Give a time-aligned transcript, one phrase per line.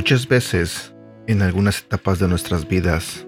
[0.00, 0.94] Muchas veces,
[1.26, 3.26] en algunas etapas de nuestras vidas,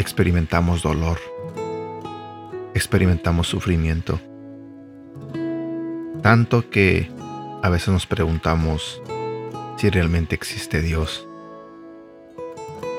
[0.00, 1.20] experimentamos dolor,
[2.74, 4.20] experimentamos sufrimiento,
[6.20, 7.08] tanto que
[7.62, 9.00] a veces nos preguntamos
[9.76, 11.28] si realmente existe Dios.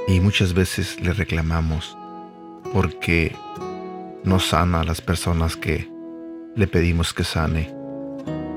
[0.07, 1.97] Y muchas veces le reclamamos
[2.71, 3.35] porque
[4.23, 5.91] no sana a las personas que
[6.55, 7.75] le pedimos que sane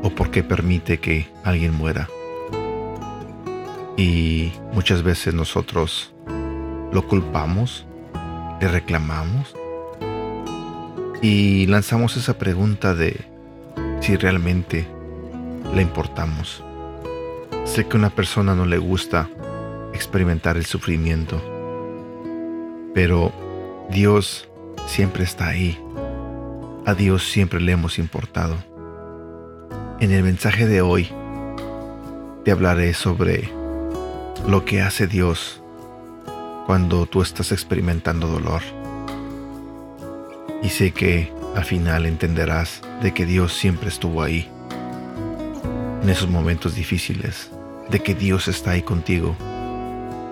[0.04, 2.08] o porque permite que alguien muera.
[3.96, 6.12] Y muchas veces nosotros
[6.92, 7.86] lo culpamos,
[8.60, 9.54] le reclamamos
[11.22, 13.24] y lanzamos esa pregunta de
[14.00, 14.86] si realmente
[15.74, 16.62] le importamos.
[17.64, 19.28] Sé que a una persona no le gusta
[19.92, 21.42] experimentar el sufrimiento,
[22.94, 23.32] pero
[23.90, 24.48] Dios
[24.86, 25.78] siempre está ahí.
[26.84, 28.56] A Dios siempre le hemos importado.
[29.98, 31.08] En el mensaje de hoy
[32.44, 33.50] te hablaré sobre
[34.46, 35.60] lo que hace Dios
[36.66, 38.62] cuando tú estás experimentando dolor.
[40.62, 44.50] Y sé que al final entenderás de que Dios siempre estuvo ahí,
[46.02, 47.50] en esos momentos difíciles,
[47.88, 49.36] de que Dios está ahí contigo,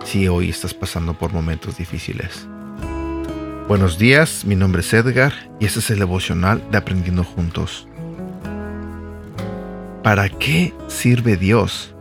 [0.04, 2.46] si hoy estás pasando por momentos difíciles.
[3.68, 7.88] Buenos días, mi nombre es Edgar y este es el devocional de Aprendiendo Juntos.
[10.02, 11.93] ¿Para qué sirve Dios?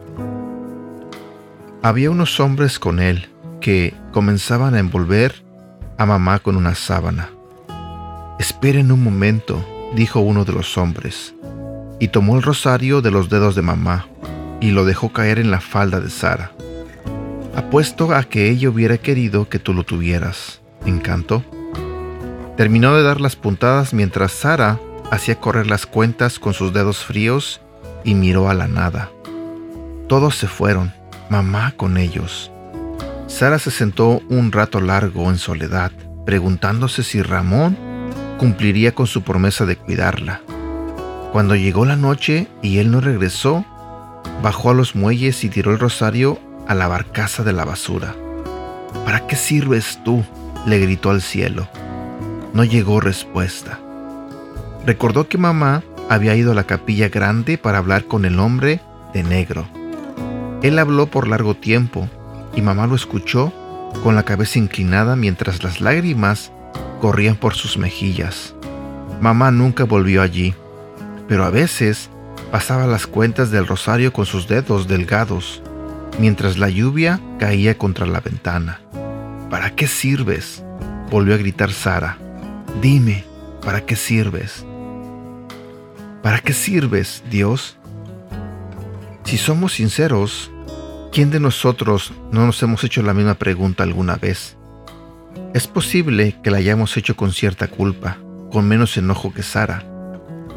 [1.86, 3.28] Había unos hombres con él
[3.60, 5.44] que comenzaban a envolver
[5.98, 7.30] a mamá con una sábana.
[8.40, 9.62] Esperen un momento,
[9.94, 11.36] dijo uno de los hombres,
[12.00, 14.08] y tomó el rosario de los dedos de mamá
[14.62, 16.54] y lo dejó caer en la falda de Sara.
[17.54, 20.62] Apuesto a que ella hubiera querido que tú lo tuvieras.
[20.86, 21.44] ¿Encanto?
[22.56, 24.80] Terminó de dar las puntadas mientras Sara
[25.12, 27.60] hacía correr las cuentas con sus dedos fríos
[28.06, 29.12] y miró a la nada.
[30.08, 30.94] Todos se fueron,
[31.30, 32.52] mamá con ellos.
[33.28, 35.92] Sara se sentó un rato largo en soledad,
[36.26, 37.78] preguntándose si Ramón
[38.38, 40.42] cumpliría con su promesa de cuidarla.
[41.32, 43.66] Cuando llegó la noche y él no regresó,
[44.42, 48.16] bajó a los muelles y tiró el rosario a la barcaza de la basura.
[49.06, 50.24] ¿Para qué sirves tú?
[50.66, 51.68] le gritó al cielo.
[52.54, 53.80] No llegó respuesta.
[54.86, 58.80] Recordó que mamá había ido a la capilla grande para hablar con el hombre
[59.14, 59.68] de negro.
[60.64, 62.10] Él habló por largo tiempo
[62.56, 63.54] y mamá lo escuchó
[64.02, 66.52] con la cabeza inclinada mientras las lágrimas
[67.02, 68.56] corrían por sus mejillas.
[69.20, 70.56] Mamá nunca volvió allí,
[71.28, 72.10] pero a veces
[72.50, 75.62] pasaba las cuentas del rosario con sus dedos delgados,
[76.18, 78.80] mientras la lluvia caía contra la ventana.
[79.50, 80.64] ¿Para qué sirves?
[81.12, 82.18] volvió a gritar Sara.
[82.82, 83.26] Dime,
[83.66, 84.66] ¿para qué sirves?
[86.22, 87.78] ¿Para qué sirves, Dios?
[89.26, 90.53] Si somos sinceros,
[91.14, 94.58] ¿quién de nosotros no nos hemos hecho la misma pregunta alguna vez?
[95.54, 98.18] Es posible que la hayamos hecho con cierta culpa,
[98.52, 99.86] con menos enojo que Sara,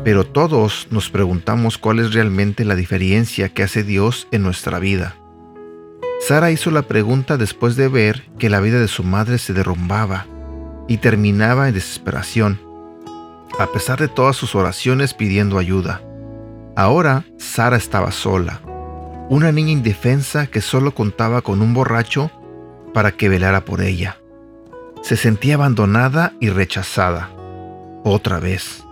[0.03, 5.17] pero todos nos preguntamos cuál es realmente la diferencia que hace Dios en nuestra vida.
[6.27, 10.27] Sara hizo la pregunta después de ver que la vida de su madre se derrumbaba
[10.89, 12.59] y terminaba en desesperación,
[13.59, 16.01] a pesar de todas sus oraciones pidiendo ayuda.
[16.77, 18.63] Ahora Sara estaba sola,
[19.29, 22.31] una niña indefensa que solo contaba con un borracho
[22.95, 24.19] para que velara por ella.
[25.03, 27.31] Se sentía abandonada y rechazada.
[28.05, 28.85] Otra vez.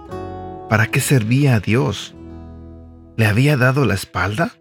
[0.68, 2.14] ¿Para qué servía a Dios?
[3.16, 4.52] ¿Le había dado la espalda?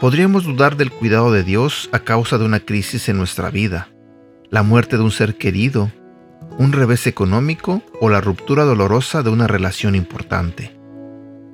[0.00, 3.88] Podríamos dudar del cuidado de Dios a causa de una crisis en nuestra vida,
[4.50, 5.90] la muerte de un ser querido
[6.58, 10.76] un revés económico o la ruptura dolorosa de una relación importante.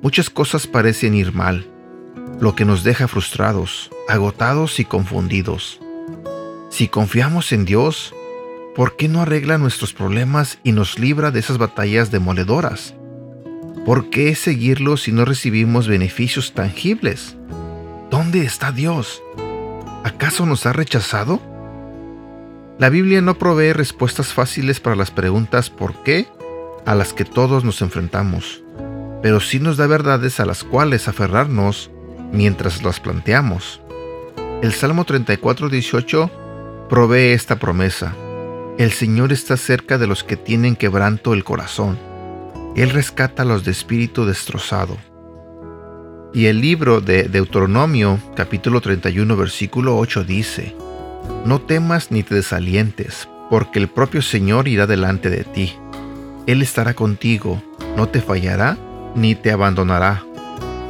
[0.01, 1.67] Muchas cosas parecen ir mal,
[2.39, 5.79] lo que nos deja frustrados, agotados y confundidos.
[6.69, 8.13] Si confiamos en Dios,
[8.75, 12.93] ¿por qué no arregla nuestros problemas y nos libra de esas batallas demoledoras?
[13.85, 17.37] ¿Por qué seguirlo si no recibimos beneficios tangibles?
[18.09, 19.21] ¿Dónde está Dios?
[20.03, 21.39] ¿Acaso nos ha rechazado?
[22.77, 26.27] La Biblia no provee respuestas fáciles para las preguntas ¿por qué?
[26.85, 28.61] a las que todos nos enfrentamos,
[29.23, 31.89] pero sí nos da verdades a las cuales aferrarnos
[32.35, 33.81] mientras las planteamos.
[34.61, 36.29] El Salmo 34:18
[36.89, 38.15] provee esta promesa.
[38.77, 41.97] El Señor está cerca de los que tienen quebranto el corazón.
[42.75, 44.97] Él rescata a los de espíritu destrozado.
[46.33, 50.75] Y el libro de Deuteronomio capítulo 31 versículo 8 dice,
[51.45, 55.73] no temas ni te desalientes, porque el propio Señor irá delante de ti.
[56.47, 57.63] Él estará contigo,
[57.95, 58.77] no te fallará
[59.15, 60.23] ni te abandonará.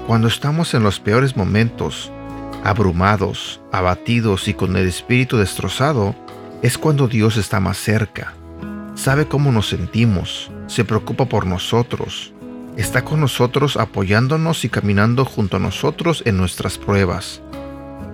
[0.07, 2.11] Cuando estamos en los peores momentos,
[2.63, 6.15] abrumados, abatidos y con el espíritu destrozado,
[6.61, 8.33] es cuando Dios está más cerca.
[8.93, 12.33] Sabe cómo nos sentimos, se preocupa por nosotros,
[12.77, 17.41] está con nosotros apoyándonos y caminando junto a nosotros en nuestras pruebas.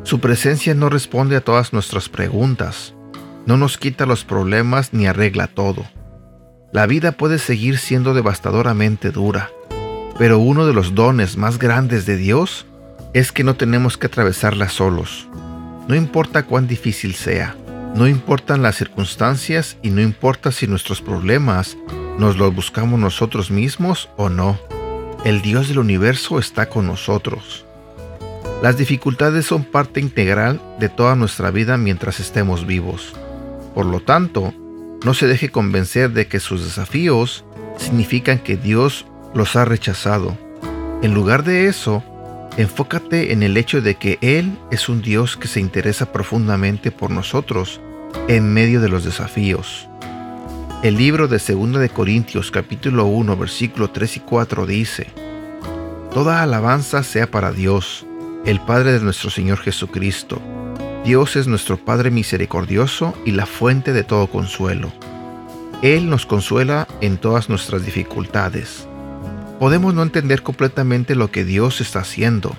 [0.04, 2.96] Su presencia no responde a todas nuestras preguntas,
[3.46, 5.86] no nos quita los problemas ni arregla todo.
[6.72, 9.50] La vida puede seguir siendo devastadoramente dura,
[10.22, 12.68] pero uno de los dones más grandes de Dios
[13.16, 15.28] es que no tenemos que atravesarla solos.
[15.88, 17.56] No importa cuán difícil sea,
[17.96, 21.76] no importan las circunstancias y no importa si nuestros problemas
[22.20, 24.60] nos los buscamos nosotros mismos o no.
[25.26, 27.66] El Dios del universo está con nosotros.
[28.62, 33.16] Las dificultades son parte integral de toda nuestra vida mientras estemos vivos.
[33.74, 34.54] Por lo tanto,
[35.04, 37.44] no se deje convencer de que sus desafíos
[37.80, 40.38] significan que Dios los ha rechazado.
[41.02, 42.04] En lugar de eso,
[42.58, 47.12] enfócate en el hecho de que Él es un Dios que se interesa profundamente por
[47.12, 47.82] nosotros
[48.28, 49.88] en medio de los desafíos.
[50.84, 55.08] El libro de 2 de Corintios capítulo 1 versículo 3 y 4 dice,
[56.14, 58.06] Toda alabanza sea para Dios,
[58.46, 60.42] el Padre de nuestro Señor Jesucristo.
[61.06, 64.92] Dios es nuestro Padre misericordioso y la fuente de todo consuelo.
[65.82, 68.88] Él nos consuela en todas nuestras dificultades
[69.62, 72.56] Podemos no entender completamente lo que Dios está haciendo,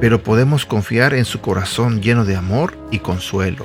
[0.00, 3.64] pero podemos confiar en su corazón lleno de amor y consuelo.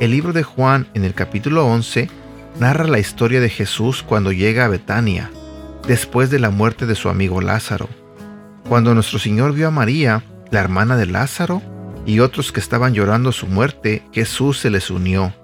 [0.00, 2.08] El libro de Juan en el capítulo 11
[2.58, 5.30] narra la historia de Jesús cuando llega a Betania,
[5.86, 7.90] después de la muerte de su amigo Lázaro.
[8.66, 11.60] Cuando nuestro Señor vio a María, la hermana de Lázaro,
[12.06, 15.34] y otros que estaban llorando su muerte, Jesús se les unió.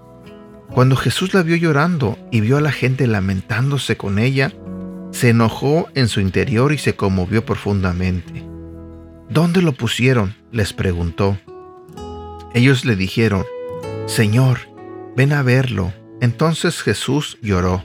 [0.71, 4.55] Cuando Jesús la vio llorando y vio a la gente lamentándose con ella,
[5.15, 8.45] se enojó en su interior y se conmovió profundamente.
[9.31, 10.35] ¿Dónde lo pusieron?
[10.51, 11.39] les preguntó.
[12.53, 13.45] Ellos le dijeron,
[14.07, 14.69] Señor,
[15.17, 15.93] ven a verlo.
[16.21, 17.85] Entonces Jesús lloró.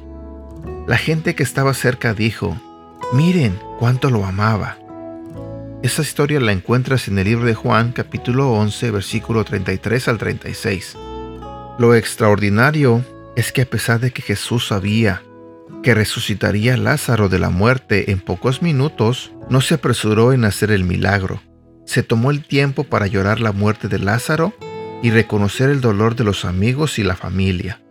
[0.88, 2.60] La gente que estaba cerca dijo,
[3.14, 4.80] miren cuánto lo amaba.
[5.84, 10.98] Esa historia la encuentras en el libro de Juan capítulo 11 versículo 33 al 36.
[11.78, 13.06] Lo extraordinario
[13.36, 15.22] es que a pesar de que Jesús sabía
[15.84, 20.84] que resucitaría Lázaro de la muerte en pocos minutos, no se apresuró en hacer el
[20.84, 21.42] milagro.
[21.86, 24.54] Se tomó el tiempo para llorar la muerte de Lázaro
[25.02, 27.82] y reconocer el dolor de los amigos y la familia.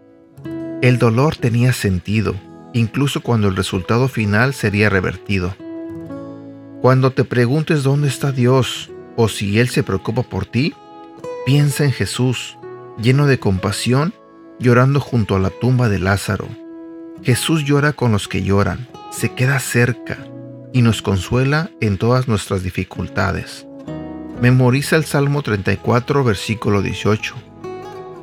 [0.83, 2.35] El dolor tenía sentido,
[2.73, 5.57] incluso cuando el resultado final sería revertido.
[6.81, 10.75] Cuando te preguntes dónde está Dios o si Él se preocupa por ti,
[11.45, 12.57] piensa en Jesús,
[13.03, 14.15] lleno de compasión,
[14.61, 16.47] llorando junto a la tumba de Lázaro.
[17.23, 20.19] Jesús llora con los que lloran, se queda cerca
[20.73, 23.67] y nos consuela en todas nuestras dificultades.
[24.41, 27.35] Memoriza el Salmo 34, versículo 18,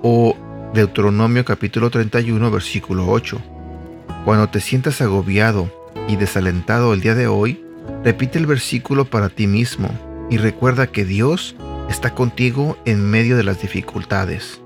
[0.01, 0.35] o
[0.73, 3.41] Deuteronomio capítulo 31, versículo 8.
[4.23, 5.69] Cuando te sientas agobiado
[6.07, 7.63] y desalentado el día de hoy,
[8.03, 9.89] repite el versículo para ti mismo
[10.29, 11.55] y recuerda que Dios
[11.89, 14.61] está contigo en medio de las dificultades.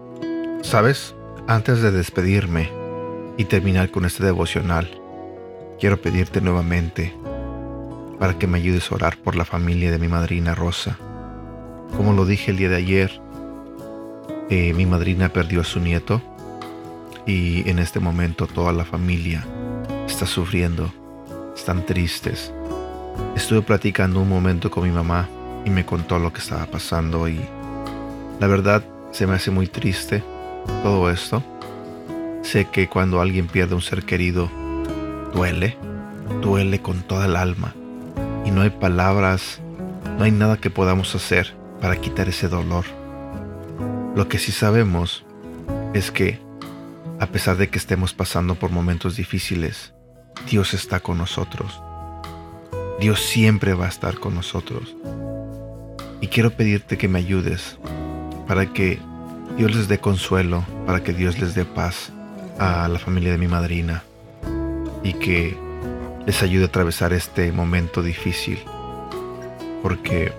[0.62, 1.16] ¿Sabes?
[1.48, 2.79] Antes de despedirme,
[3.40, 4.90] y terminar con este devocional,
[5.80, 7.16] quiero pedirte nuevamente
[8.20, 10.98] para que me ayudes a orar por la familia de mi madrina Rosa.
[11.96, 13.22] Como lo dije el día de ayer,
[14.50, 16.22] eh, mi madrina perdió a su nieto
[17.26, 19.48] y en este momento toda la familia
[20.06, 20.92] está sufriendo,
[21.56, 22.54] están tristes.
[23.38, 25.30] Estuve platicando un momento con mi mamá
[25.64, 27.40] y me contó lo que estaba pasando y
[28.42, 30.22] la verdad se me hace muy triste
[30.84, 31.42] todo esto
[32.52, 34.50] Sé que cuando alguien pierde un ser querido,
[35.36, 35.78] duele,
[36.42, 37.76] duele con toda el alma.
[38.44, 39.62] Y no hay palabras,
[40.18, 42.86] no hay nada que podamos hacer para quitar ese dolor.
[44.16, 45.24] Lo que sí sabemos
[45.94, 46.40] es que,
[47.20, 49.94] a pesar de que estemos pasando por momentos difíciles,
[50.50, 51.80] Dios está con nosotros.
[53.00, 54.96] Dios siempre va a estar con nosotros.
[56.20, 57.78] Y quiero pedirte que me ayudes
[58.48, 58.98] para que
[59.56, 62.12] Dios les dé consuelo, para que Dios les dé paz,
[62.60, 64.04] a la familia de mi madrina
[65.04, 65.58] y que
[66.26, 68.60] les ayude a atravesar este momento difícil,
[69.82, 70.34] porque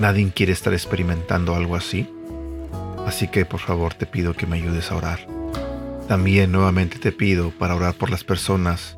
[0.00, 2.12] nadie quiere estar experimentando algo así.
[3.06, 5.26] Así que por favor te pido que me ayudes a orar.
[6.08, 8.96] También nuevamente te pido para orar por las personas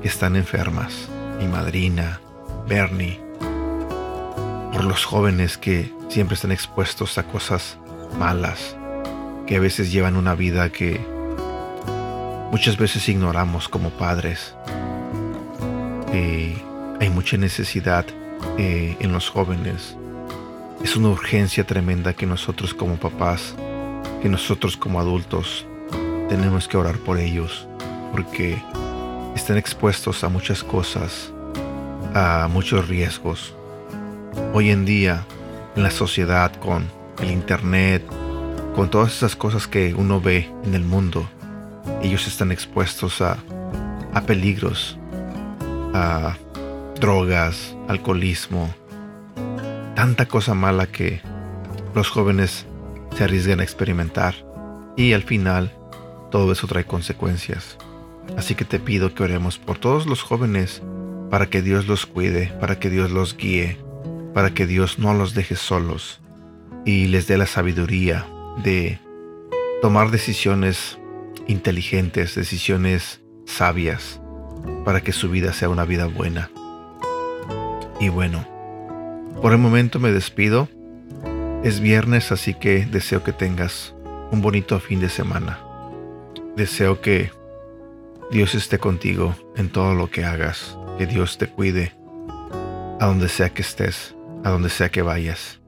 [0.00, 2.20] que están enfermas, mi madrina,
[2.68, 3.20] Bernie,
[4.72, 7.76] por los jóvenes que siempre están expuestos a cosas
[8.18, 8.76] malas,
[9.46, 11.00] que a veces llevan una vida que
[12.50, 14.54] muchas veces ignoramos como padres.
[16.12, 16.60] Eh,
[17.00, 18.04] hay mucha necesidad
[18.58, 19.96] eh, en los jóvenes
[20.82, 23.54] Es una urgencia tremenda que nosotros como papás,
[24.22, 25.66] que nosotros como adultos,
[26.28, 27.68] tenemos que orar por ellos,
[28.12, 28.60] porque
[29.36, 31.32] están expuestos a muchas cosas,
[32.14, 33.54] a muchos riesgos.
[34.54, 35.26] Hoy en día,
[35.76, 36.90] en la sociedad, con
[37.20, 38.02] el Internet,
[38.74, 41.28] con todas esas cosas que uno ve en el mundo,
[42.02, 43.38] ellos están expuestos a,
[44.12, 44.98] a peligros,
[45.94, 46.36] a
[47.00, 48.72] drogas, alcoholismo,
[49.94, 51.20] tanta cosa mala que
[51.94, 52.66] los jóvenes
[53.16, 54.34] se arriesgan a experimentar
[54.96, 55.72] y al final
[56.30, 57.76] todo eso trae consecuencias.
[58.36, 60.82] Así que te pido que oremos por todos los jóvenes
[61.30, 63.78] para que Dios los cuide, para que Dios los guíe,
[64.34, 66.20] para que Dios no los deje solos
[66.84, 68.26] y les dé la sabiduría
[68.62, 69.00] de
[69.82, 70.99] tomar decisiones
[71.50, 74.20] inteligentes, decisiones sabias,
[74.84, 76.50] para que su vida sea una vida buena.
[77.98, 78.46] Y bueno,
[79.42, 80.68] por el momento me despido.
[81.62, 83.94] Es viernes, así que deseo que tengas
[84.30, 85.58] un bonito fin de semana.
[86.56, 87.30] Deseo que
[88.30, 91.92] Dios esté contigo en todo lo que hagas, que Dios te cuide
[93.00, 94.14] a donde sea que estés,
[94.44, 95.60] a donde sea que vayas.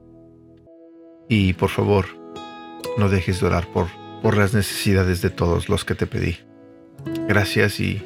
[1.27, 2.05] Y por favor,
[2.97, 3.87] no dejes de orar por,
[4.23, 6.37] por las necesidades de todos los que te pedí.
[7.27, 8.01] Gracias y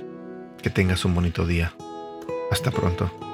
[0.61, 1.73] que tengas un bonito día.
[2.51, 3.26] Hasta pronto.